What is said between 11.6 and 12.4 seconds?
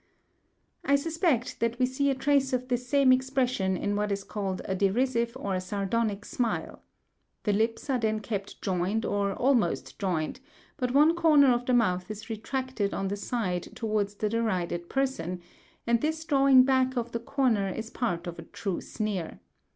the mouth is